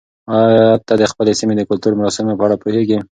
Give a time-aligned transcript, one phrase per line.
[0.37, 2.99] آیا ته د خپلې سیمې د کلتوري مراسمو په اړه پوهېږې؟